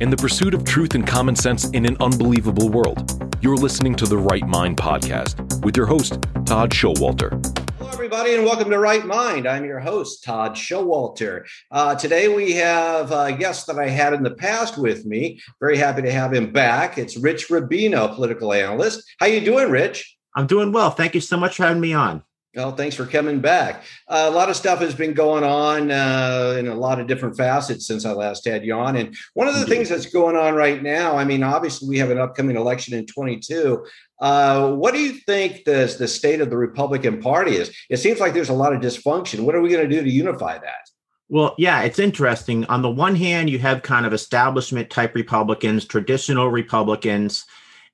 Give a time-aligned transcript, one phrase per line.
[0.00, 3.36] in the pursuit of truth and common sense in an unbelievable world.
[3.42, 6.14] You're listening to the Right Mind podcast with your host,
[6.46, 7.30] Todd Schowalter.
[7.76, 9.46] Hello, everybody, and welcome to Right Mind.
[9.46, 11.44] I'm your host, Todd Schowalter.
[11.70, 15.38] Uh, today we have a guest that I had in the past with me.
[15.60, 16.96] Very happy to have him back.
[16.96, 19.04] It's Rich Rubino, political analyst.
[19.18, 20.16] How you doing, Rich?
[20.34, 20.90] I'm doing well.
[20.90, 22.22] Thank you so much for having me on.
[22.56, 23.84] Well, thanks for coming back.
[24.08, 27.36] Uh, a lot of stuff has been going on uh, in a lot of different
[27.36, 28.96] facets since I last had you on.
[28.96, 32.10] And one of the things that's going on right now, I mean, obviously, we have
[32.10, 33.86] an upcoming election in 22.
[34.20, 37.72] Uh, what do you think the, the state of the Republican Party is?
[37.88, 39.44] It seems like there's a lot of dysfunction.
[39.44, 40.90] What are we going to do to unify that?
[41.28, 42.64] Well, yeah, it's interesting.
[42.64, 47.44] On the one hand, you have kind of establishment type Republicans, traditional Republicans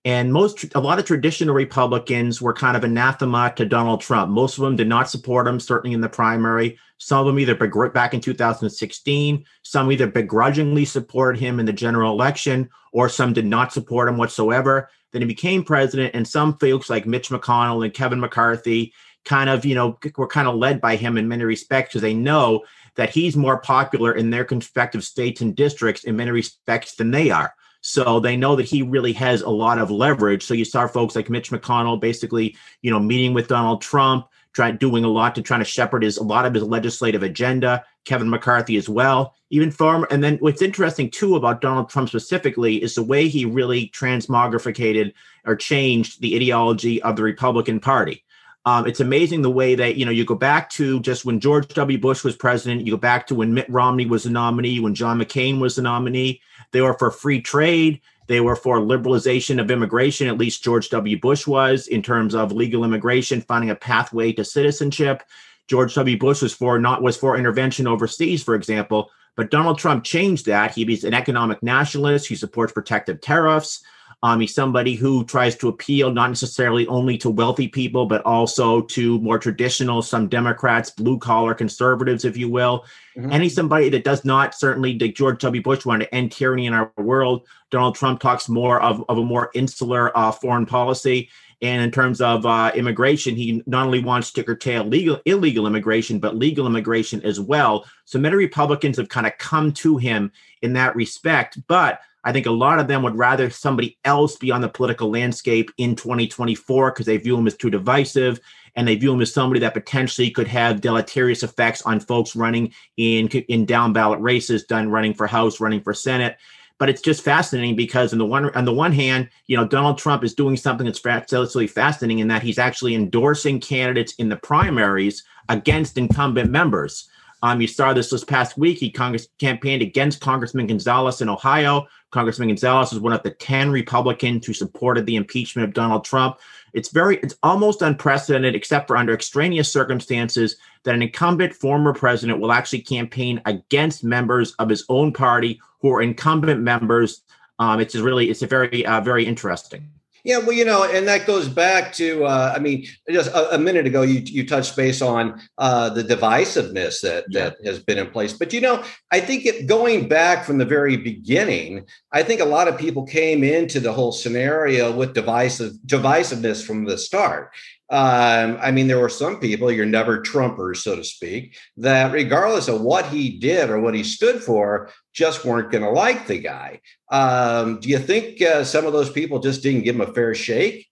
[0.06, 4.30] and most, a lot of traditional Republicans were kind of anathema to Donald Trump.
[4.30, 6.78] Most of them did not support him, certainly in the primary.
[6.98, 7.56] Some of them either
[7.88, 13.46] back in 2016, some either begrudgingly supported him in the general election, or some did
[13.46, 14.88] not support him whatsoever.
[15.10, 19.64] Then he became president, and some folks like Mitch McConnell and Kevin McCarthy kind of,
[19.64, 22.62] you know, were kind of led by him in many respects because they know
[22.94, 27.30] that he's more popular in their respective states and districts in many respects than they
[27.30, 27.52] are.
[27.88, 30.44] So they know that he really has a lot of leverage.
[30.44, 34.76] So you saw folks like Mitch McConnell basically, you know, meeting with Donald Trump, trying
[34.78, 37.84] doing a lot to try to shepherd his a lot of his legislative agenda.
[38.04, 40.04] Kevin McCarthy as well, even farm.
[40.10, 45.12] And then what's interesting too about Donald Trump specifically is the way he really transmogrificated
[45.44, 48.24] or changed the ideology of the Republican Party.
[48.66, 51.68] Um, it's amazing the way that you know you go back to just when George
[51.68, 51.98] W.
[51.98, 55.20] Bush was president, you go back to when Mitt Romney was the nominee, when John
[55.20, 56.42] McCain was the nominee.
[56.72, 58.00] They were for free trade.
[58.26, 60.26] They were for liberalization of immigration.
[60.26, 61.18] At least George W.
[61.18, 65.22] Bush was in terms of legal immigration, finding a pathway to citizenship.
[65.68, 66.18] George W.
[66.18, 69.12] Bush was for not was for intervention overseas, for example.
[69.36, 70.74] But Donald Trump changed that.
[70.74, 72.26] He's an economic nationalist.
[72.26, 73.84] He supports protective tariffs.
[74.22, 78.80] Um, he's somebody who tries to appeal not necessarily only to wealthy people, but also
[78.82, 82.84] to more traditional, some Democrats, blue collar conservatives, if you will.
[83.16, 83.30] Mm-hmm.
[83.30, 85.62] And he's somebody that does not certainly, like George W.
[85.62, 87.46] Bush wanted to end tyranny in our world.
[87.70, 91.28] Donald Trump talks more of, of a more insular uh, foreign policy.
[91.62, 96.18] And in terms of uh, immigration, he not only wants to curtail legal, illegal immigration,
[96.18, 97.86] but legal immigration as well.
[98.04, 101.58] So many Republicans have kind of come to him in that respect.
[101.66, 105.08] But I think a lot of them would rather somebody else be on the political
[105.08, 108.40] landscape in 2024 because they view him as too divisive
[108.74, 112.74] and they view him as somebody that potentially could have deleterious effects on folks running
[112.96, 116.36] in in down ballot races, done running for House, running for Senate.
[116.78, 119.96] But it's just fascinating because on the one on the one hand, you know, Donald
[119.96, 124.36] Trump is doing something that's absolutely fascinating in that he's actually endorsing candidates in the
[124.36, 127.08] primaries against incumbent members.
[127.46, 128.78] Um, you saw this this past week.
[128.78, 131.86] He Congress campaigned against Congressman Gonzalez in Ohio.
[132.10, 136.38] Congressman Gonzalez was one of the 10 Republicans who supported the impeachment of Donald Trump.
[136.72, 142.40] It's very, it's almost unprecedented, except for under extraneous circumstances, that an incumbent former president
[142.40, 147.22] will actually campaign against members of his own party who are incumbent members.
[147.60, 149.88] Um, it's really, it's a very, uh, very interesting.
[150.26, 153.58] Yeah, well, you know, and that goes back to, uh, I mean, just a, a,
[153.58, 157.50] minute ago, you you touched base on uh, the divisiveness that yeah.
[157.50, 158.32] that has been in place.
[158.32, 158.82] But you know,
[159.12, 163.06] I think it, going back from the very beginning, I think a lot of people
[163.06, 167.52] came into the whole scenario with divisive divisiveness from the start.
[167.88, 172.66] Um, I mean, there were some people, you're never Trumpers, so to speak, that regardless
[172.66, 176.38] of what he did or what he stood for, just weren't going to like the
[176.40, 176.80] guy.
[177.10, 180.34] Um, do you think uh, some of those people just didn't give him a fair
[180.34, 180.88] shake?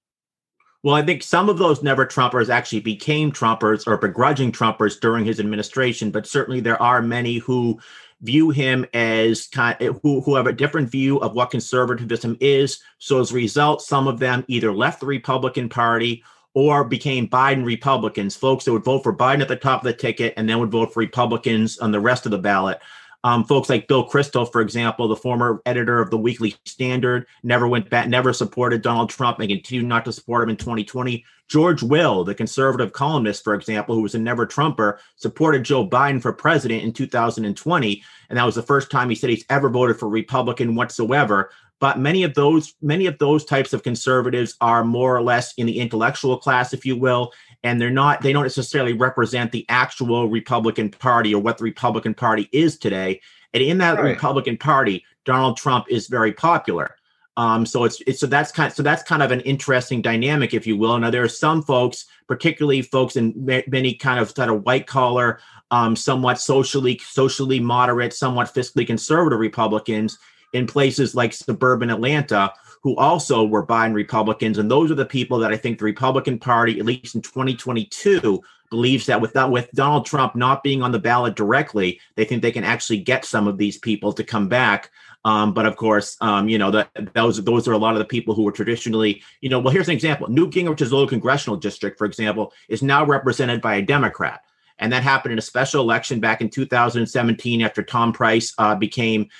[0.84, 5.24] Well, I think some of those never Trumpers actually became Trumpers or begrudging Trumpers during
[5.24, 7.80] his administration, but certainly there are many who
[8.20, 12.80] view him as kind who, who have a different view of what conservatism is.
[12.98, 16.22] So as a result, some of them either left the Republican Party
[16.54, 19.92] or became Biden Republicans, folks that would vote for Biden at the top of the
[19.92, 22.80] ticket and then would vote for Republicans on the rest of the ballot.
[23.24, 27.66] Um, folks like Bill Kristol, for example, the former editor of the Weekly Standard, never
[27.66, 31.24] went back, never supported Donald Trump and continued not to support him in 2020.
[31.48, 36.20] George Will, the conservative columnist, for example, who was a never Trumper, supported Joe Biden
[36.20, 38.02] for president in 2020.
[38.28, 41.50] And that was the first time he said he's ever voted for Republican whatsoever
[41.80, 45.66] but many of those many of those types of conservatives are more or less in
[45.66, 47.32] the intellectual class if you will
[47.62, 52.14] and they're not they don't necessarily represent the actual republican party or what the republican
[52.14, 53.20] party is today
[53.52, 54.10] and in that right.
[54.10, 56.96] republican party donald trump is very popular
[57.36, 60.54] um, so it's, it's so that's kind of, so that's kind of an interesting dynamic,
[60.54, 60.96] if you will.
[60.98, 63.32] Now there are some folks, particularly folks in
[63.66, 65.40] many kind of sort of white collar,
[65.72, 70.16] um, somewhat socially socially moderate, somewhat fiscally conservative Republicans,
[70.54, 72.52] in places like suburban Atlanta
[72.84, 74.58] who also were Biden Republicans.
[74.58, 78.42] And those are the people that I think the Republican Party, at least in 2022,
[78.68, 82.52] believes that without with Donald Trump not being on the ballot directly, they think they
[82.52, 84.90] can actually get some of these people to come back.
[85.24, 88.04] Um, but of course, um, you know that those those are a lot of the
[88.04, 89.58] people who were traditionally, you know.
[89.58, 93.76] Well, here's an example: Newt Gingrich's little congressional district, for example, is now represented by
[93.76, 94.42] a Democrat,
[94.78, 99.30] and that happened in a special election back in 2017 after Tom Price uh, became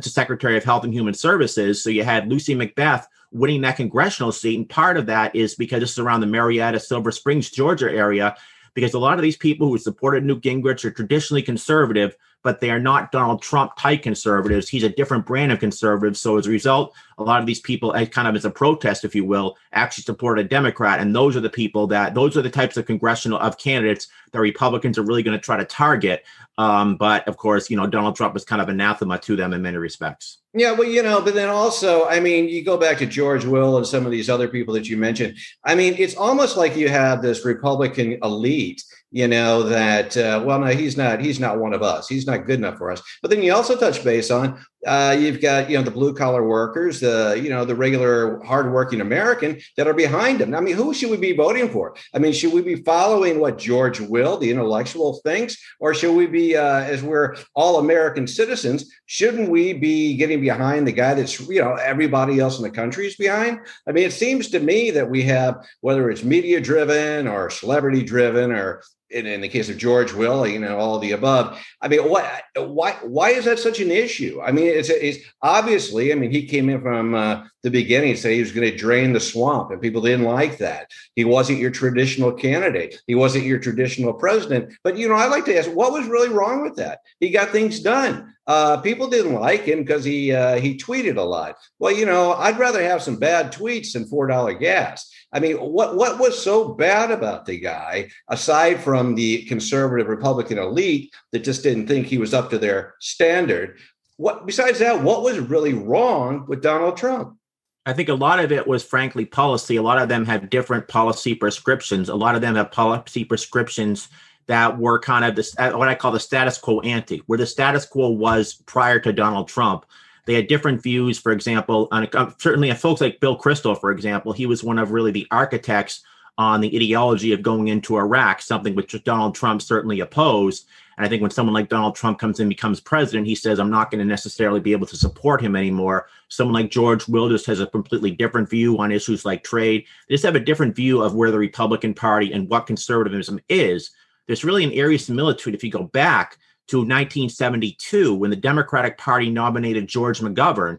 [0.00, 1.82] Secretary of Health and Human Services.
[1.82, 5.80] So you had Lucy McBath winning that congressional seat, and part of that is because
[5.80, 8.36] this is around the Marietta, Silver Springs, Georgia area,
[8.74, 12.70] because a lot of these people who supported Newt Gingrich are traditionally conservative, but they
[12.70, 14.68] are not Donald Trump type conservatives.
[14.68, 16.16] He's a different brand of conservative.
[16.16, 19.14] So as a result, a lot of these people, kind of as a protest, if
[19.14, 21.00] you will, actually support a Democrat.
[21.00, 24.40] And those are the people that those are the types of congressional of candidates that
[24.40, 26.24] Republicans are really going to try to target.
[26.58, 29.62] Um, but of course, you know, Donald Trump was kind of anathema to them in
[29.62, 30.38] many respects.
[30.52, 33.76] Yeah, well, you know, but then also, I mean, you go back to George Will
[33.76, 35.36] and some of these other people that you mentioned.
[35.64, 38.84] I mean, it's almost like you have this Republican elite
[39.14, 42.46] you know that uh, well no he's not he's not one of us he's not
[42.46, 45.76] good enough for us but then you also touch base on uh, you've got you
[45.76, 50.40] know the blue collar workers the you know the regular hardworking american that are behind
[50.40, 51.94] him i mean who should we be voting for?
[52.12, 55.56] I mean should we be following what george will the intellectual thinks?
[55.80, 60.86] Or should we be uh, as we're all american citizens shouldn't we be getting behind
[60.86, 63.60] the guy that's you know everybody else in the country is behind?
[63.88, 68.02] I mean it seems to me that we have whether it's media driven or celebrity
[68.02, 68.82] driven or
[69.14, 71.58] in, the case of George Will, you know, all the above.
[71.80, 72.24] I mean, what,
[72.56, 74.40] why, why is that such an issue?
[74.42, 78.18] I mean, it's, it's obviously, I mean, he came in from uh, the beginning, and
[78.18, 80.90] said he was going to drain the swamp, and people didn't like that.
[81.14, 83.00] He wasn't your traditional candidate.
[83.06, 84.72] He wasn't your traditional president.
[84.82, 86.98] But, you know, I like to ask, what was really wrong with that?
[87.20, 88.34] He got things done.
[88.46, 91.56] Uh, people didn't like him because he uh, he tweeted a lot.
[91.78, 95.10] Well, you know, I'd rather have some bad tweets than four dollar gas.
[95.34, 100.58] I mean, what what was so bad about the guy, aside from the conservative Republican
[100.58, 103.78] elite that just didn't think he was up to their standard?
[104.16, 107.36] What besides that, what was really wrong with Donald Trump?
[107.84, 109.74] I think a lot of it was frankly policy.
[109.76, 112.08] A lot of them have different policy prescriptions.
[112.08, 114.08] A lot of them have policy prescriptions
[114.46, 117.86] that were kind of this what I call the status quo ante, where the status
[117.86, 119.84] quo was prior to Donald Trump.
[120.26, 124.32] They had different views, for example, on uh, certainly folks like Bill Kristol, for example,
[124.32, 126.02] he was one of really the architects
[126.36, 130.66] on the ideology of going into Iraq, something which Donald Trump certainly opposed.
[130.96, 133.70] And I think when someone like Donald Trump comes in, becomes president, he says, I'm
[133.70, 136.08] not going to necessarily be able to support him anymore.
[136.28, 139.84] Someone like George Will Wilders has a completely different view on issues like trade.
[140.08, 143.90] They just have a different view of where the Republican Party and what conservatism is.
[144.26, 146.38] There's really an area of similitude if you go back
[146.68, 150.78] to 1972 when the Democratic Party nominated George McGovern.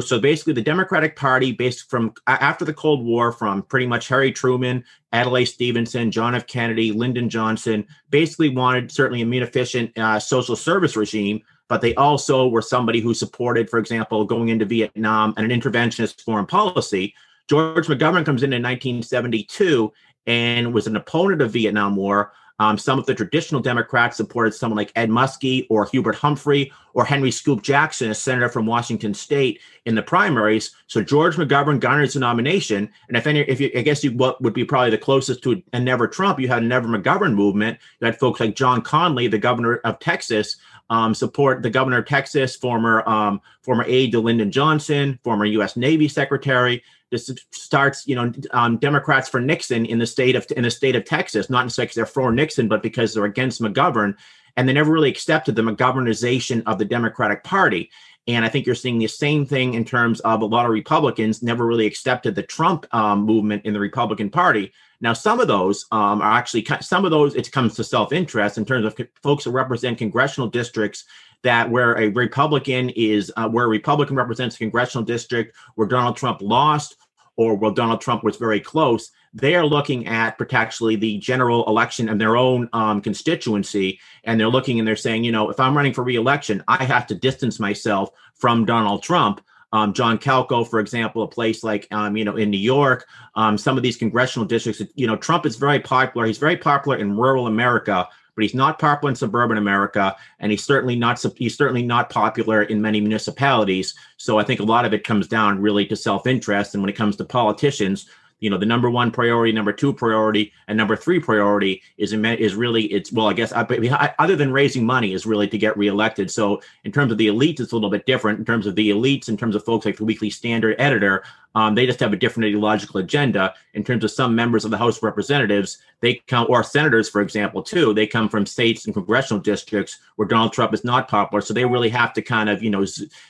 [0.00, 4.32] So basically, the Democratic Party, based from after the Cold War, from pretty much Harry
[4.32, 6.46] Truman, Adlai Stevenson, John F.
[6.46, 12.48] Kennedy, Lyndon Johnson, basically wanted certainly a munificent uh, social service regime, but they also
[12.48, 17.14] were somebody who supported, for example, going into Vietnam and an interventionist foreign policy.
[17.50, 19.92] George McGovern comes in in 1972
[20.26, 24.76] and was an opponent of Vietnam War, um, some of the traditional Democrats supported someone
[24.76, 29.60] like Ed Muskie or Hubert Humphrey or Henry Scoop Jackson, a senator from Washington State,
[29.84, 30.70] in the primaries.
[30.86, 34.40] So George McGovern garners the nomination, and if any, if you, I guess you what
[34.40, 37.78] would be probably the closest to a Never Trump, you had a Never McGovern movement.
[38.00, 42.06] You had folks like John Connally, the governor of Texas, um, support the governor of
[42.06, 45.76] Texas, former um, former aide to Lyndon Johnson, former U.S.
[45.76, 46.84] Navy secretary.
[47.12, 50.96] This starts, you know, um, Democrats for Nixon in the state of in the state
[50.96, 54.16] of Texas, not because they're for Nixon, but because they're against McGovern,
[54.56, 57.90] and they never really accepted the McGovernization of the Democratic Party.
[58.28, 61.42] And I think you're seeing the same thing in terms of a lot of Republicans
[61.42, 64.72] never really accepted the Trump um, movement in the Republican Party.
[65.00, 67.34] Now, some of those um, are actually some of those.
[67.34, 71.04] It comes to self-interest in terms of folks that represent congressional districts
[71.42, 76.16] that where a Republican is uh, where a Republican represents a congressional district where Donald
[76.16, 76.96] Trump lost
[77.36, 82.08] or where Donald Trump was very close, they are looking at potentially the general election
[82.08, 83.98] of their own um, constituency.
[84.24, 87.06] And they're looking and they're saying, you know, if I'm running for reelection, I have
[87.08, 89.40] to distance myself from Donald Trump.
[89.74, 93.56] Um, John Katko, for example, a place like um, you know in New York, um,
[93.56, 94.82] some of these congressional districts.
[94.94, 96.26] You know, Trump is very popular.
[96.26, 100.64] He's very popular in rural America, but he's not popular in suburban America, and he's
[100.64, 103.94] certainly not he's certainly not popular in many municipalities.
[104.16, 106.90] So I think a lot of it comes down really to self interest, and when
[106.90, 108.08] it comes to politicians,
[108.42, 112.54] you know the number one priority number two priority and number three priority is is
[112.54, 116.30] really it's well i guess other than raising money is really to get reelected.
[116.30, 118.38] So in terms of the elites it's a little bit different.
[118.38, 121.74] In terms of the elites in terms of folks like the weekly standard editor um,
[121.74, 123.54] they just have a different ideological agenda.
[123.74, 127.20] In terms of some members of the house of representatives they come or senators for
[127.20, 131.40] example too they come from states and congressional districts where donald trump is not popular.
[131.40, 132.84] So they really have to kind of you know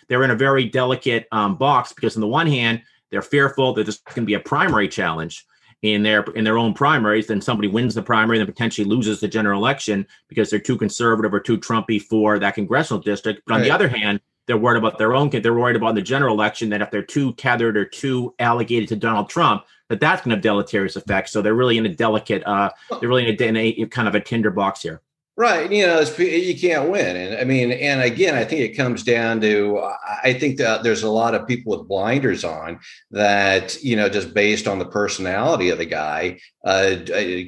[0.08, 3.86] they're in a very delicate um, box because on the one hand they're fearful that
[3.86, 5.46] this can be a primary challenge
[5.82, 7.28] in their in their own primaries.
[7.28, 10.78] Then somebody wins the primary, and then potentially loses the general election because they're too
[10.78, 13.42] conservative or too Trumpy for that congressional district.
[13.46, 13.64] But on right.
[13.66, 15.28] the other hand, they're worried about their own.
[15.30, 18.96] They're worried about the general election that if they're too tethered or too alligated to
[18.96, 21.32] Donald Trump, that that's going to have deleterious effects.
[21.32, 22.42] So they're really in a delicate.
[22.44, 25.02] Uh, they're really in a, in a kind of a tinderbox here.
[25.34, 25.72] Right.
[25.72, 27.16] You know, you can't win.
[27.16, 29.80] And I mean, and again, I think it comes down to
[30.22, 32.80] I think that there's a lot of people with blinders on
[33.12, 36.96] that, you know, just based on the personality of the guy, uh,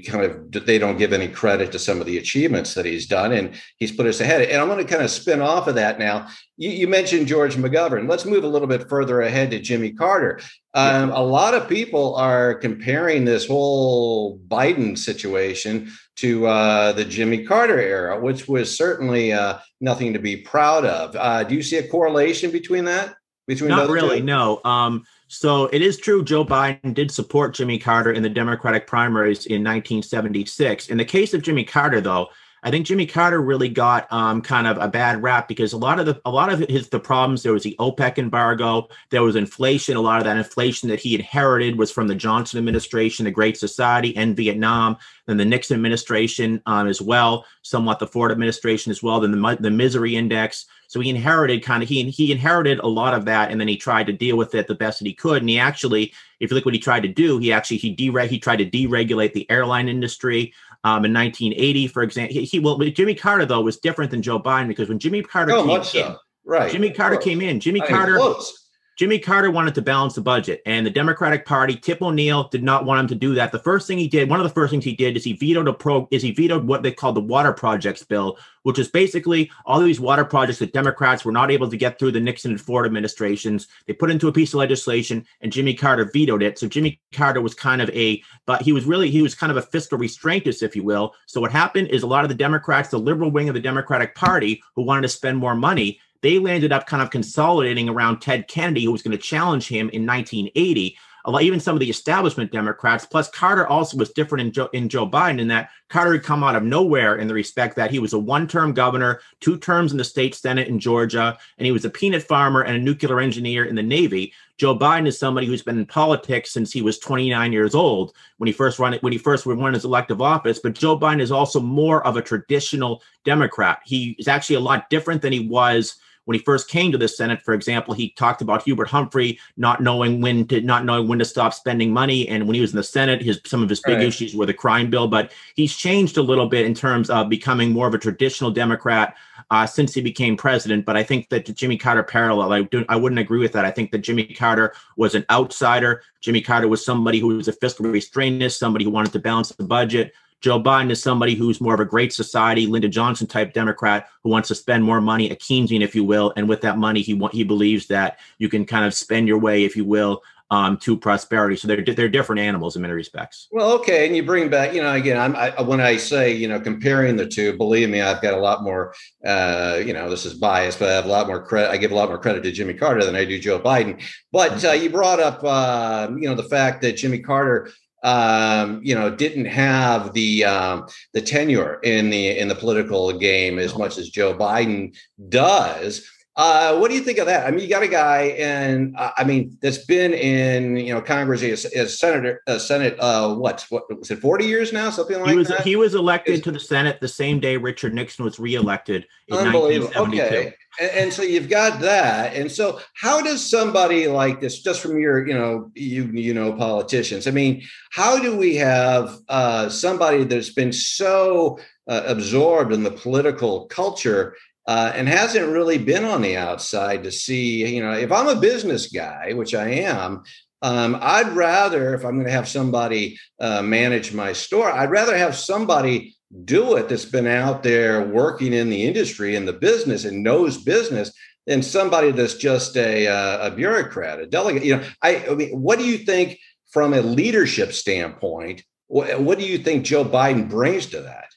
[0.07, 3.33] kind of they don't give any credit to some of the achievements that he's done.
[3.33, 4.41] And he's put us ahead.
[4.49, 6.29] And I'm going to kind of spin off of that now.
[6.57, 8.09] You, you mentioned George McGovern.
[8.09, 10.41] Let's move a little bit further ahead to Jimmy Carter.
[10.75, 17.45] Um, a lot of people are comparing this whole Biden situation to uh, the Jimmy
[17.45, 21.15] Carter era, which was certainly uh, nothing to be proud of.
[21.15, 23.15] Uh, do you see a correlation between that?
[23.47, 24.25] Between not really, two?
[24.25, 24.61] no.
[24.65, 26.25] Um, so it is true.
[26.25, 30.89] Joe Biden did support Jimmy Carter in the Democratic primaries in 1976.
[30.89, 32.29] In the case of Jimmy Carter, though,
[32.65, 36.01] I think Jimmy Carter really got um, kind of a bad rap because a lot
[36.01, 39.37] of the a lot of his the problems there was the OPEC embargo, there was
[39.37, 39.99] inflation.
[39.99, 43.59] A lot of that inflation that he inherited was from the Johnson administration, the Great
[43.59, 44.97] Society, and Vietnam.
[45.27, 49.21] Then the Nixon administration um, as well, somewhat the Ford administration as well.
[49.21, 50.65] Then the the misery index.
[50.87, 53.77] So he inherited kind of he he inherited a lot of that, and then he
[53.77, 55.43] tried to deal with it the best that he could.
[55.43, 58.27] And he actually, if you look what he tried to do, he actually he dere-
[58.27, 62.35] he tried to deregulate the airline industry um, in 1980, for example.
[62.35, 65.53] He, he well, Jimmy Carter though was different than Joe Biden because when Jimmy Carter
[65.53, 66.17] oh, came in, so.
[66.45, 67.59] right, Jimmy Carter came in.
[67.59, 68.17] Jimmy I Carter.
[68.17, 68.64] Close.
[68.97, 72.85] Jimmy Carter wanted to balance the budget, and the Democratic Party, Tip O'Neill, did not
[72.85, 73.51] want him to do that.
[73.51, 75.67] The first thing he did, one of the first things he did, is he vetoed
[75.67, 79.51] a pro, is he vetoed what they called the Water Projects Bill, which is basically
[79.67, 82.61] all these water projects that Democrats were not able to get through the Nixon and
[82.61, 83.67] Ford administrations.
[83.87, 86.57] They put into a piece of legislation, and Jimmy Carter vetoed it.
[86.61, 89.57] So Jimmy Carter was kind of a, but he was really he was kind of
[89.57, 91.15] a fiscal restraintist, if you will.
[91.27, 94.15] So what happened is a lot of the Democrats, the liberal wing of the Democratic
[94.15, 98.49] Party, who wanted to spend more money, they landed up kind of consolidating around Ted
[98.49, 100.97] Kennedy, who was going to challenge him in 1980.
[101.41, 105.07] Even some of the establishment Democrats, plus Carter also was different in Joe, in Joe
[105.07, 108.15] Biden in that Carter had come out of nowhere in the respect that he was
[108.15, 111.85] a one term governor, two terms in the state Senate in Georgia, and he was
[111.85, 114.33] a peanut farmer and a nuclear engineer in the Navy.
[114.57, 118.47] Joe Biden is somebody who's been in politics since he was 29 years old when
[118.47, 120.59] he first run when he first won his elective office.
[120.59, 123.81] But Joe Biden is also more of a traditional Democrat.
[123.85, 127.09] He is actually a lot different than he was when he first came to the
[127.09, 131.19] Senate, for example, he talked about Hubert Humphrey not knowing when to not knowing when
[131.19, 132.29] to stop spending money.
[132.29, 134.07] And when he was in the Senate, his some of his big right.
[134.07, 135.09] issues were the crime bill.
[135.09, 139.17] But he's changed a little bit in terms of becoming more of a traditional Democrat
[139.51, 140.85] uh, since he became president.
[140.85, 143.65] But I think that the Jimmy Carter parallel, I do I wouldn't agree with that.
[143.65, 146.03] I think that Jimmy Carter was an outsider.
[146.21, 149.65] Jimmy Carter was somebody who was a fiscal restrainist, somebody who wanted to balance the
[149.65, 150.13] budget.
[150.45, 154.29] Joe Biden is somebody who's more of a great society, Lyndon Johnson type Democrat who
[154.29, 156.35] wants to spend more money, a Keynesian, if you will.
[156.37, 159.65] And with that money, he he believes that you can kind of spend your way,
[159.65, 160.21] if you will,
[160.51, 161.57] um, to prosperity.
[161.57, 163.49] So they're they're different animals in many respects.
[163.53, 166.47] Well, okay, and you bring back, you know, again, I'm I, when I say, you
[166.47, 168.93] know, comparing the two, believe me, I've got a lot more,
[169.27, 171.71] uh, you know, this is biased, but I have a lot more credit.
[171.71, 174.03] I give a lot more credit to Jimmy Carter than I do Joe Biden.
[174.31, 177.71] But uh, you brought up, uh, you know, the fact that Jimmy Carter
[178.05, 183.59] um, you know, didn't have the um, the tenure in the in the political game
[183.59, 184.95] as much as Joe Biden
[185.29, 186.07] does.
[186.37, 187.47] Uh, what do you think of that?
[187.47, 191.01] I mean, you got a guy, and uh, I mean, that's been in you know
[191.01, 192.97] Congress as, as senator, uh, Senate.
[192.99, 194.19] Uh, what what was it?
[194.19, 195.61] Forty years now, something like he was, that.
[195.63, 200.23] He was elected to the Senate the same day Richard Nixon was reelected in 1972.
[200.23, 200.55] Okay.
[200.81, 202.35] And, and, so you've got that.
[202.35, 206.53] And so, how does somebody like this, just from your you know you you know
[206.53, 207.27] politicians?
[207.27, 207.63] I mean,
[207.93, 214.35] how do we have uh, somebody that's been so uh, absorbed in the political culture
[214.67, 218.41] uh, and hasn't really been on the outside to see, you know, if I'm a
[218.41, 220.23] business guy, which I am,
[220.63, 225.17] um, I'd rather, if I'm going to have somebody uh, manage my store, I'd rather
[225.17, 226.14] have somebody
[226.45, 230.63] do it that's been out there working in the industry and the business and knows
[230.63, 231.13] business
[231.47, 234.65] than somebody that's just a, uh, a bureaucrat, a delegate.
[234.65, 236.39] You know, I, I mean, what do you think?
[236.75, 241.29] from a leadership standpoint, what, what do you think Joe Biden brings to that?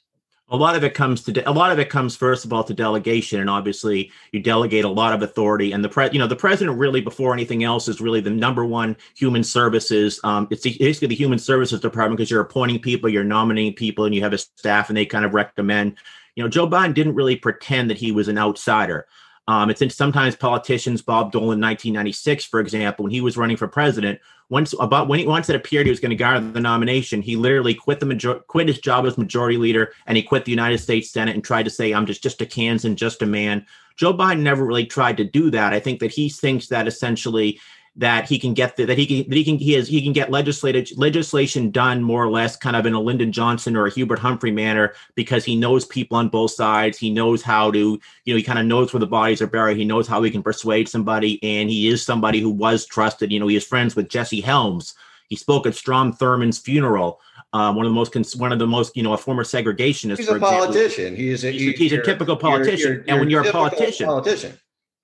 [0.50, 2.64] A lot of it comes to de- a lot of it comes first of all
[2.64, 6.28] to delegation and obviously you delegate a lot of authority and the pre you know
[6.28, 10.64] the president really before anything else is really the number one human services um, it's
[10.64, 14.34] basically the human services department because you're appointing people you're nominating people and you have
[14.34, 15.96] a staff and they kind of recommend
[16.36, 19.06] you know joe biden didn't really pretend that he was an outsider
[19.48, 23.56] um, it's in sometimes politicians, Bob Dole in 1996, for example, when he was running
[23.56, 26.60] for president, once about when he once it appeared he was going to garner the
[26.60, 30.46] nomination, he literally quit the major, quit his job as majority leader and he quit
[30.46, 33.26] the United States Senate and tried to say, I'm just just a Kansan, just a
[33.26, 33.66] man.
[33.96, 35.74] Joe Biden never really tried to do that.
[35.74, 37.60] I think that he thinks that essentially
[37.98, 40.14] that he can get the, that he can that he can he has he can
[40.14, 43.92] get legislative legislation done more or less kind of in a Lyndon Johnson or a
[43.92, 46.98] Hubert Humphrey manner because he knows people on both sides.
[46.98, 49.78] He knows how to you know he kind of knows where the bodies are buried.
[49.78, 53.32] He knows how he can persuade somebody, and he is somebody who was trusted.
[53.32, 54.94] You know, he is friends with Jesse Helms.
[55.28, 57.20] He spoke at Strom Thurmond's funeral.
[57.52, 60.18] Um, one of the most one of the most you know a former segregationist.
[60.18, 61.16] He's a politician.
[61.16, 62.80] He's a, he's, a, he's a typical politician.
[62.80, 64.60] You're, you're, and when you're a politician, politician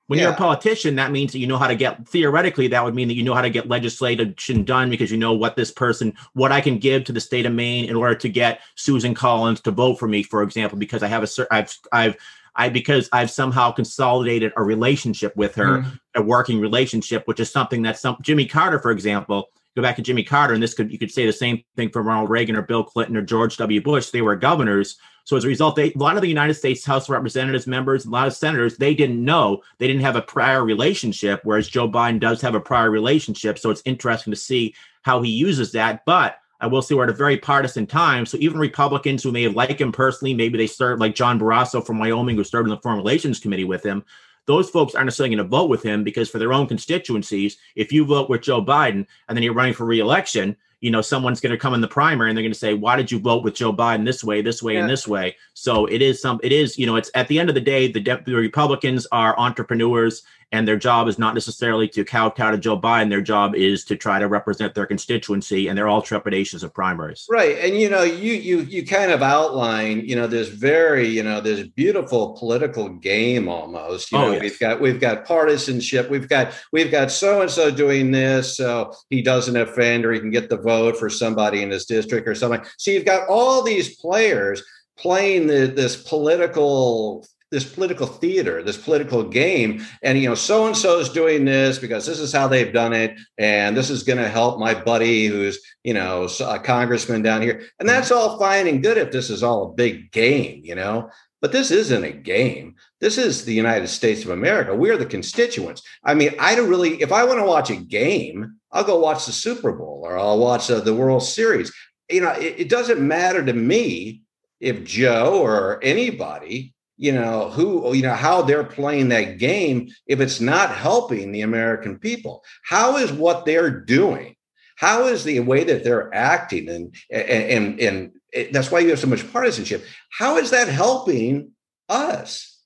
[0.08, 0.26] when yeah.
[0.26, 3.08] you're a politician, that means that you know how to get theoretically, that would mean
[3.08, 6.52] that you know how to get legislation done because you know what this person, what
[6.52, 9.72] I can give to the state of Maine in order to get Susan Collins to
[9.72, 12.18] vote for me, for example, because I have a I've I've
[12.56, 16.00] I because I've somehow consolidated a relationship with her, mm.
[16.16, 20.02] a working relationship, which is something that some Jimmy Carter, for example, go back to
[20.02, 22.62] Jimmy Carter, and this could you could say the same thing for Ronald Reagan or
[22.62, 23.82] Bill Clinton or George W.
[23.82, 24.10] Bush.
[24.10, 27.06] They were governors so as a result, they, a lot of the United States House
[27.06, 30.64] of Representatives members, a lot of senators, they didn't know they didn't have a prior
[30.64, 33.58] relationship, whereas Joe Biden does have a prior relationship.
[33.58, 36.04] So it's interesting to see how he uses that.
[36.06, 38.26] But I will say we're at a very partisan time.
[38.26, 41.86] So even Republicans who may have liked him personally, maybe they served like John Barrasso
[41.86, 44.04] from Wyoming, who served in the Foreign Relations Committee with him.
[44.46, 47.94] Those folks aren't necessarily going to vote with him because for their own constituencies, if
[47.94, 51.52] you vote with Joe Biden and then you're running for reelection, you know someone's going
[51.52, 53.56] to come in the primary and they're going to say why did you vote with
[53.56, 54.82] joe biden this way this way yeah.
[54.82, 57.48] and this way so it is some it is you know it's at the end
[57.48, 60.24] of the day the, de- the republicans are entrepreneurs
[60.54, 63.10] and their job is not necessarily to kowtow to Joe Biden.
[63.10, 67.26] Their job is to try to represent their constituency, and they're all trepidations of primaries.
[67.28, 71.24] Right, and you know, you you you kind of outline, you know, this very, you
[71.24, 74.12] know, this beautiful political game almost.
[74.12, 74.42] You oh, know, yes.
[74.42, 76.10] we've got we've got partisanship.
[76.10, 80.20] We've got we've got so and so doing this, so he doesn't offend, or he
[80.20, 82.64] can get the vote for somebody in his district or something.
[82.78, 84.64] So you've got all these players
[85.00, 89.86] playing the, this political this political theater, this political game.
[90.02, 92.94] And, you know, so and so is doing this because this is how they've done
[92.94, 93.16] it.
[93.38, 97.62] And this is going to help my buddy who's, you know, a congressman down here.
[97.80, 101.12] And that's all fine and good if this is all a big game, you know.
[101.42, 102.76] But this isn't a game.
[103.00, 104.76] This is the United States of America.
[104.76, 105.84] We're the constituents.
[106.04, 109.28] I mean, I don't really, if I want to watch a game, I'll go watch
[109.28, 111.72] the Super Bowl or I'll watch uh, the World Series.
[112.10, 114.24] You know, it, it doesn't matter to me
[114.60, 120.20] if Joe or anybody you know who you know how they're playing that game if
[120.20, 122.44] it's not helping the american people.
[122.64, 124.36] How is what they're doing
[124.76, 129.00] how is the way that they're acting and and and, and that's why you have
[129.00, 129.86] so much partisanship.
[130.12, 131.52] How is that helping
[131.88, 132.60] us?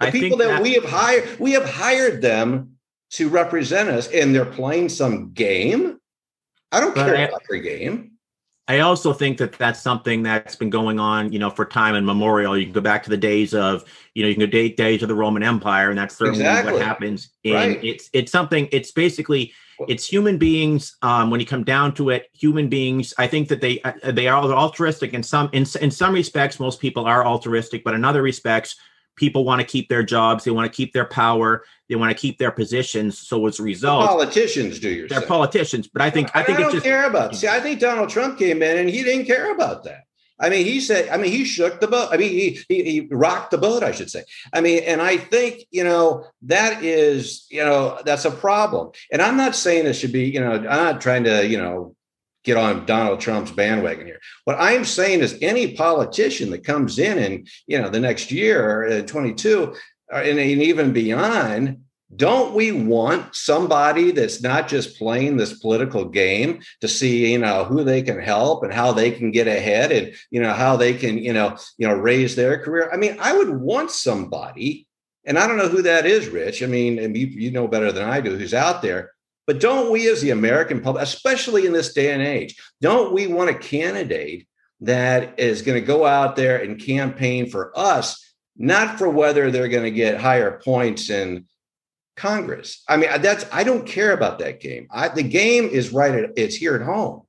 [0.00, 2.76] The I people that, that we have hired we have hired them
[3.14, 5.98] to represent us and they're playing some game.
[6.70, 8.11] I don't care I, about their game
[8.72, 12.06] I also think that that's something that's been going on, you know, for time and
[12.06, 12.56] memorial.
[12.56, 15.02] You can go back to the days of, you know, you can go date days
[15.02, 16.72] of the Roman Empire, and that's certainly exactly.
[16.72, 17.28] what happens.
[17.44, 17.84] And right.
[17.84, 18.70] it's it's something.
[18.72, 19.52] It's basically
[19.88, 20.96] it's human beings.
[21.02, 23.12] Um, when you come down to it, human beings.
[23.18, 26.58] I think that they uh, they are altruistic in some in in some respects.
[26.58, 28.76] Most people are altruistic, but in other respects,
[29.16, 32.20] people want to keep their jobs, they want to keep their power, they want to
[32.20, 33.18] keep their positions.
[33.18, 35.08] So as a result, the politicians do your.
[35.08, 37.36] They're politicians, but I think I, I think I don't just, care about.
[37.36, 40.04] See, I think Donald Trump came in and he didn't care about that.
[40.40, 42.08] I mean, he said, I mean, he shook the boat.
[42.10, 44.24] I mean, he, he, he rocked the boat, I should say.
[44.52, 48.90] I mean, and I think, you know, that is, you know, that's a problem.
[49.12, 51.94] And I'm not saying it should be, you know, I'm not trying to, you know,
[52.44, 54.20] get on Donald Trump's bandwagon here.
[54.44, 58.84] What I'm saying is any politician that comes in and, you know, the next year,
[58.84, 59.74] uh, 22,
[60.12, 61.78] uh, and, and even beyond,
[62.14, 67.64] don't we want somebody that's not just playing this political game to see you know
[67.64, 70.92] who they can help and how they can get ahead and you know how they
[70.92, 74.86] can you know you know raise their career i mean i would want somebody
[75.24, 78.06] and i don't know who that is rich i mean you, you know better than
[78.06, 79.11] i do who's out there
[79.46, 83.26] but don't we, as the American public, especially in this day and age, don't we
[83.26, 84.46] want a candidate
[84.80, 89.68] that is going to go out there and campaign for us, not for whether they're
[89.68, 91.46] going to get higher points in
[92.16, 92.82] Congress.
[92.88, 94.86] I mean, that's I don't care about that game.
[94.90, 96.24] I, the game is right.
[96.24, 97.22] At, it's here at home.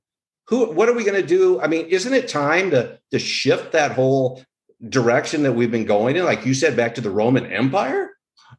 [0.48, 0.70] Who?
[0.72, 1.60] What are we going to do?
[1.60, 4.42] I mean, isn't it time to to shift that whole
[4.88, 6.24] direction that we've been going in?
[6.24, 8.10] Like you said, back to the Roman Empire.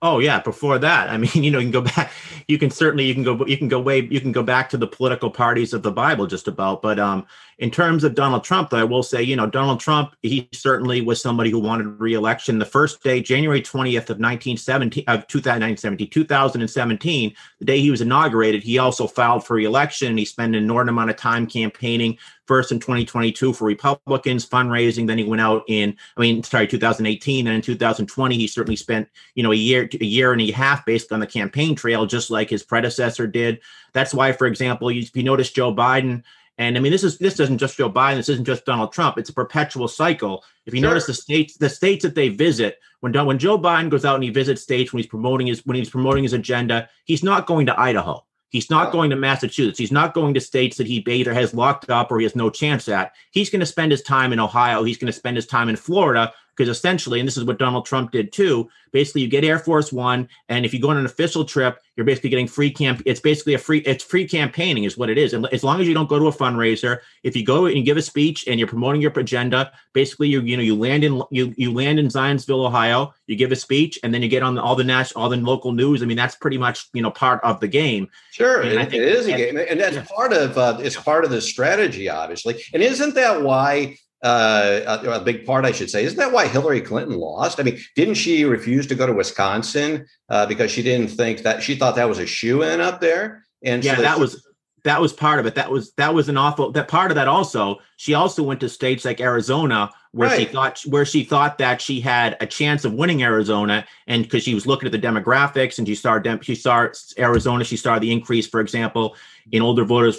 [0.01, 2.11] Oh yeah, before that, I mean, you know, you can go back.
[2.47, 4.77] You can certainly you can go you can go way you can go back to
[4.77, 6.81] the political parties of the Bible just about.
[6.81, 7.25] But um,
[7.57, 11.01] in terms of Donald Trump, though, I will say, you know, Donald Trump, he certainly
[11.01, 12.59] was somebody who wanted reelection.
[12.59, 18.01] The first day, January twentieth of nineteen seventeen of 2017, 2017, the day he was
[18.01, 20.17] inaugurated, he also filed for reelection.
[20.17, 25.07] He spent an inordinate amount of time campaigning first in 2022 for Republicans fundraising.
[25.07, 29.07] Then he went out in, I mean, sorry, 2018, and in 2020 he certainly spent,
[29.33, 32.29] you know, a year a year and a half based on the campaign trail, just
[32.29, 33.61] like his predecessor did.
[33.93, 36.23] That's why, for example, you, if you notice Joe Biden.
[36.57, 38.15] And I mean, this is this isn't just Joe Biden.
[38.15, 39.17] This isn't just Donald Trump.
[39.17, 40.43] It's a perpetual cycle.
[40.65, 40.89] If you sure.
[40.89, 44.23] notice the states, the states that they visit, when when Joe Biden goes out and
[44.23, 47.65] he visits states when he's promoting his when he's promoting his agenda, he's not going
[47.65, 48.23] to Idaho.
[48.49, 49.77] He's not going to Massachusetts.
[49.77, 52.49] He's not going to states that he either has locked up or he has no
[52.49, 53.11] chance at.
[53.31, 54.83] He's going to spend his time in Ohio.
[54.83, 57.85] He's going to spend his time in Florida because essentially, and this is what Donald
[57.85, 61.05] Trump did too, basically you get Air Force One, and if you go on an
[61.05, 63.01] official trip, you're basically getting free camp.
[63.05, 65.33] It's basically a free, it's free campaigning is what it is.
[65.33, 67.83] And as long as you don't go to a fundraiser, if you go and you
[67.83, 71.21] give a speech and you're promoting your agenda, basically you you know you land in
[71.31, 74.57] you you land in Zanesville, Ohio, you give a speech, and then you get on
[74.57, 76.01] all the national all the local news.
[76.01, 78.07] I mean, that's pretty much you know part of the game.
[78.31, 80.05] Sure, and I think it is a game, and that's yeah.
[80.13, 82.61] part of uh, it's part of the strategy, obviously.
[82.73, 86.03] And isn't that why uh, a, a, big part, I should say.
[86.03, 87.59] Isn't that why Hillary Clinton lost?
[87.59, 91.61] I mean, didn't she refuse to go to Wisconsin uh, because she didn't think that
[91.61, 93.45] she thought that was a shoe in up there?
[93.63, 94.44] And yeah, so that, that was
[94.85, 95.55] that was part of it.
[95.55, 97.79] That was that was an awful that part of that also.
[97.97, 100.39] She also went to states like Arizona where right.
[100.39, 104.43] she thought where she thought that she had a chance of winning Arizona, and because
[104.43, 108.11] she was looking at the demographics and she saw she saw Arizona, she saw the
[108.11, 109.15] increase, for example,
[109.51, 110.17] in older voters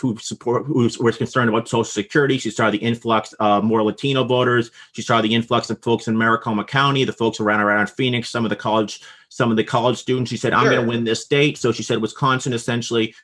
[0.00, 2.38] who support who were concerned about Social Security.
[2.38, 4.70] She saw the influx of more Latino voters.
[4.92, 8.44] She saw the influx of folks in Maricopa County, the folks around around Phoenix, some
[8.44, 10.30] of the college some of the college students.
[10.30, 13.14] She said, "I'm going to win this state." So she said Wisconsin essentially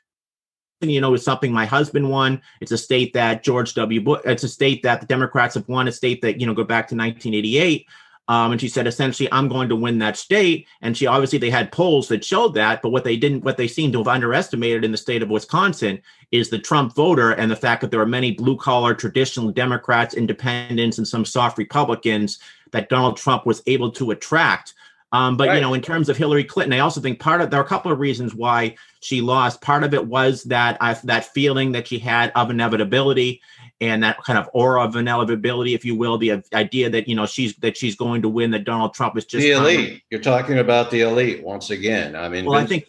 [0.81, 2.43] you know, is something my husband won.
[2.61, 4.01] It's a state that George W.
[4.01, 6.65] Bush, it's a state that the Democrats have won, a state that, you know, go
[6.65, 7.87] back to 1988.
[8.27, 10.67] Um, and she said, essentially, I'm going to win that state.
[10.81, 13.69] And she obviously they had polls that showed that, but what they didn't, what they
[13.69, 16.01] seem to have underestimated in the state of Wisconsin
[16.33, 20.15] is the Trump voter and the fact that there are many blue collar traditional Democrats,
[20.15, 22.39] independents, and some soft Republicans
[22.71, 24.73] that Donald Trump was able to attract.
[25.15, 25.55] Um, but right.
[25.55, 27.69] you know, in terms of Hillary Clinton, I also think part of there are a
[27.69, 29.61] couple of reasons why she lost.
[29.61, 33.41] Part of it was that uh, that feeling that she had of inevitability
[33.81, 37.27] and that kind of aura of inevitability, if you will, the idea that you know
[37.27, 40.03] she's that she's going to win, that Donald Trump is just the elite.
[40.11, 42.17] You're talking about the elite once again.
[42.17, 42.85] I mean, well, I think,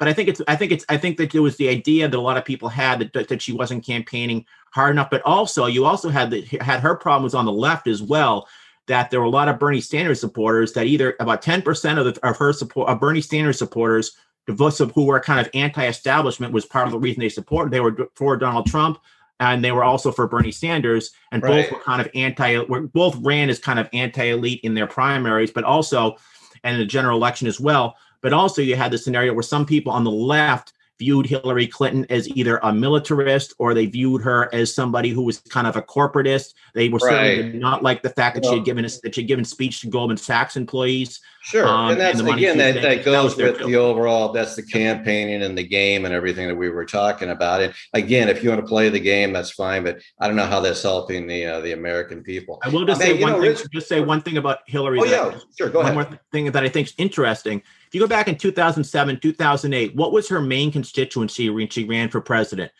[0.00, 2.18] but I think it's I think it's I think that it was the idea that
[2.18, 5.84] a lot of people had that that she wasn't campaigning hard enough, but also you
[5.84, 8.48] also had that had her problems on the left as well
[8.90, 11.64] that there were a lot of Bernie Sanders supporters that either about 10%
[11.96, 16.66] of, the, of her support of Bernie Sanders supporters who were kind of anti-establishment was
[16.66, 17.04] part of the mm-hmm.
[17.04, 18.98] reason they supported they were for Donald Trump
[19.38, 21.62] and they were also for Bernie Sanders and right.
[21.62, 25.52] both were kind of anti were both ran as kind of anti-elite in their primaries
[25.52, 26.16] but also
[26.64, 29.64] and in the general election as well but also you had the scenario where some
[29.64, 34.54] people on the left viewed Hillary Clinton as either a militarist or they viewed her
[34.54, 36.52] as somebody who was kind of a corporatist.
[36.74, 37.36] They were right.
[37.36, 39.80] certainly not like the fact that she had given a, that she had given speech
[39.80, 41.20] to Goldman Sachs employees.
[41.42, 44.30] Sure, um, and that's and again that, that goes that with the overall.
[44.30, 47.62] That's the campaigning and the game and everything that we were talking about.
[47.62, 49.82] And again, if you want to play the game, that's fine.
[49.82, 52.60] But I don't know how that's helping the uh, the American people.
[52.62, 53.48] I will just I mean, say one know, thing.
[53.48, 55.00] Rich, just say one thing about Hillary.
[55.00, 55.70] Oh yeah, sure.
[55.70, 55.96] Go one ahead.
[55.96, 59.96] One more thing that I think is interesting if you go back in 2007, 2008,
[59.96, 62.70] what was her main constituency when she ran for president?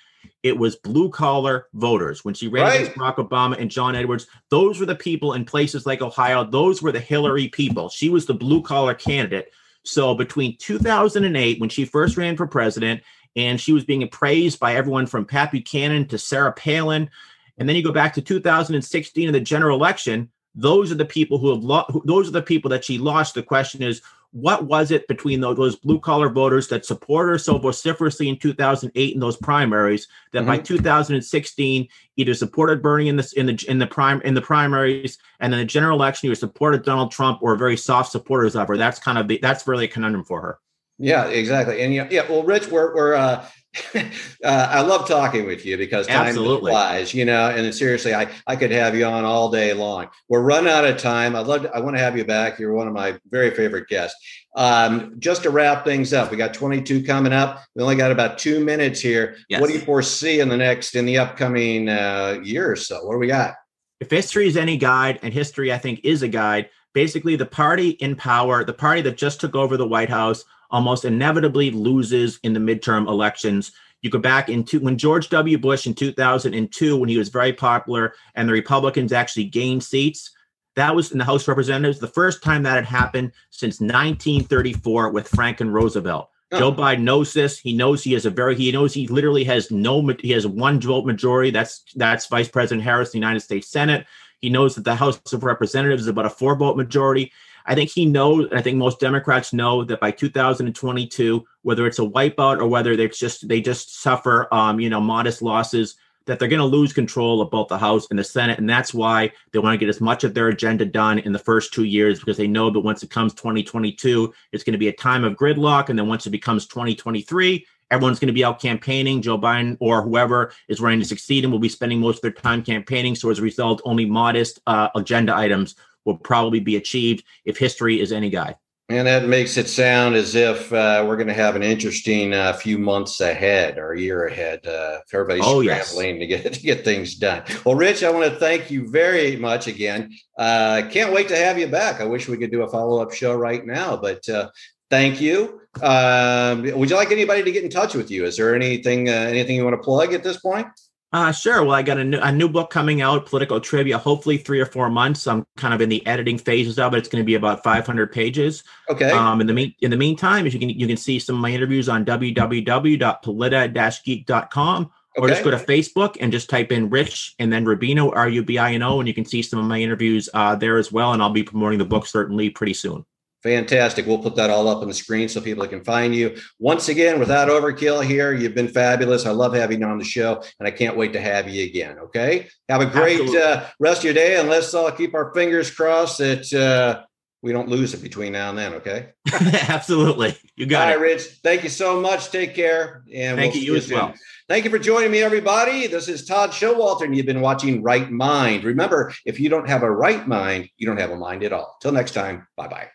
[0.45, 2.25] It was blue collar voters.
[2.25, 2.81] When she ran right.
[2.83, 6.45] against Barack Obama and John Edwards, those were the people in places like Ohio.
[6.45, 7.89] Those were the Hillary people.
[7.89, 9.51] She was the blue collar candidate.
[9.83, 13.03] So between 2008, when she first ran for president,
[13.35, 17.11] and she was being praised by everyone from Pat Buchanan to Sarah Palin,
[17.59, 21.39] and then you go back to 2016 in the general election, those are the people
[21.39, 21.97] who have lost.
[22.05, 23.35] Those are the people that she lost.
[23.35, 27.59] The question is, what was it between those, blue collar voters that supported her so
[27.59, 30.49] vociferously in 2008 in those primaries that mm-hmm.
[30.49, 35.19] by 2016 either supported Bernie in the in the in the prime in the primaries
[35.41, 38.77] and then the general election either supported Donald Trump or very soft supporters of her.
[38.77, 40.59] That's kind of the that's really a conundrum for her.
[40.99, 41.81] Yeah, exactly.
[41.83, 42.31] And yeah, yeah.
[42.31, 43.45] Well, Rich, we're we're uh,
[43.95, 44.01] uh,
[44.45, 46.73] I love talking with you because time Absolutely.
[46.73, 47.51] flies, you know.
[47.51, 50.09] And seriously, I I could have you on all day long.
[50.29, 51.37] We're running out of time.
[51.37, 51.63] I'd love.
[51.63, 52.59] To, I want to have you back.
[52.59, 54.17] You're one of my very favorite guests.
[54.57, 57.63] Um, just to wrap things up, we got 22 coming up.
[57.77, 59.37] We only got about two minutes here.
[59.49, 59.61] Yes.
[59.61, 63.05] What do you foresee in the next in the upcoming uh, year or so?
[63.07, 63.55] What do we got?
[64.01, 67.91] If history is any guide, and history I think is a guide, basically the party
[67.91, 72.53] in power, the party that just took over the White House, almost inevitably loses in
[72.53, 73.73] the midterm elections.
[74.03, 75.59] You go back into when George W.
[75.59, 80.31] Bush in 2002, when he was very popular and the Republicans actually gained seats,
[80.77, 85.11] that was in the House of Representatives, the first time that had happened since 1934
[85.11, 86.31] with Franklin Roosevelt.
[86.53, 86.59] Oh.
[86.59, 87.59] Joe Biden knows this.
[87.59, 90.81] He knows he has a very he knows he literally has no he has one
[90.81, 91.51] vote majority.
[91.51, 94.07] That's that's Vice President Harris, the United States Senate.
[94.39, 97.33] He knows that the House of Representatives is about a four vote majority.
[97.67, 101.99] I think he knows, and I think most Democrats know that by 2022, whether it's
[101.99, 105.97] a wipeout or whether they just they just suffer, um, you know, modest losses,
[106.27, 108.95] that they're going to lose control of both the House and the Senate, and that's
[108.95, 111.85] why they want to get as much of their agenda done in the first two
[111.85, 115.25] years because they know that once it comes 2022, it's going to be a time
[115.25, 119.21] of gridlock, and then once it becomes 2023, everyone's going to be out campaigning.
[119.21, 122.31] Joe Biden or whoever is running to succeed and will be spending most of their
[122.31, 123.15] time campaigning.
[123.15, 128.01] So as a result, only modest uh, agenda items will probably be achieved if history
[128.01, 128.57] is any guide.
[128.89, 132.53] And that makes it sound as if uh, we're going to have an interesting uh,
[132.55, 134.67] few months ahead or a year ahead.
[134.67, 135.93] Uh, everybody's Oh, yes.
[135.93, 137.45] scrambling to get to get things done.
[137.65, 140.11] Well, Rich, I want to thank you very much again.
[140.37, 142.01] Uh, can't wait to have you back.
[142.01, 144.51] I wish we could do a follow up show right now, but uh,
[144.91, 145.61] thank you.
[145.81, 148.25] Um, would you like anybody to get in touch with you?
[148.25, 150.67] Is there anything uh, anything you want to plug at this point?
[151.13, 151.65] Uh, sure.
[151.65, 154.67] Well, I got a new, a new book coming out, Political Trivia, hopefully three or
[154.67, 155.27] four months.
[155.27, 156.99] I'm kind of in the editing phases of it.
[156.99, 158.63] It's going to be about 500 pages.
[158.89, 159.11] Okay.
[159.11, 161.41] Um, in the mean, in the meantime, if you can you can see some of
[161.41, 167.53] my interviews on www.polita-geek.com or just go to Facebook and just type in Rich and
[167.53, 169.81] then Rubino R U B I N O, and you can see some of my
[169.81, 171.13] interviews uh, there as well.
[171.13, 173.05] And I'll be promoting the book certainly pretty soon.
[173.43, 174.07] Fantastic.
[174.07, 176.37] We'll put that all up on the screen so people can find you.
[176.59, 179.25] Once again, without overkill here, you've been fabulous.
[179.25, 181.99] I love having you on the show, and I can't wait to have you again.
[181.99, 182.49] Okay.
[182.69, 186.19] Have a great uh, rest of your day, and let's all keep our fingers crossed
[186.19, 187.05] that uh,
[187.43, 188.75] we don't lose it between now and then.
[188.75, 189.09] Okay.
[189.69, 190.37] Absolutely.
[190.57, 190.97] You got all it.
[190.97, 191.23] right, Rich.
[191.43, 192.31] Thank you so much.
[192.31, 193.03] Take care.
[193.13, 193.97] And Thank we'll you, you as soon.
[193.97, 194.15] well.
[194.49, 195.87] Thank you for joining me, everybody.
[195.87, 198.65] This is Todd Schowalter, and you've been watching Right Mind.
[198.65, 201.79] Remember, if you don't have a right mind, you don't have a mind at all.
[201.81, 202.89] Till next time, bye bye.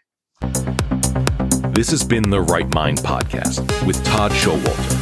[1.75, 4.94] This has been the Right Mind Podcast with Todd Schowalter.